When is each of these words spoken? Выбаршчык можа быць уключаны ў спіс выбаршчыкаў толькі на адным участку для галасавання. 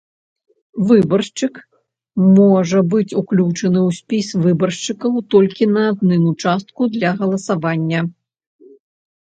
Выбаршчык 0.91 1.55
можа 2.37 2.79
быць 2.93 3.15
уключаны 3.21 3.79
ў 3.87 3.89
спіс 3.99 4.27
выбаршчыкаў 4.47 5.13
толькі 5.37 5.63
на 5.77 5.81
адным 5.93 6.23
участку 6.33 6.81
для 6.99 7.09
галасавання. 7.23 7.99